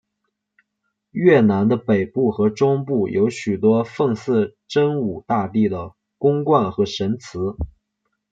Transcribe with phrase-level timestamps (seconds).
[1.11, 7.55] 越南的北部和中部有许多奉祀真武大帝的宫观和神祠。